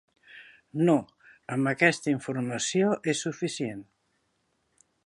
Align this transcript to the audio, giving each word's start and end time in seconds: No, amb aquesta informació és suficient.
No, 0.87 0.95
amb 1.57 1.71
aquesta 1.73 2.11
informació 2.17 2.91
és 3.15 3.23
suficient. 3.29 3.87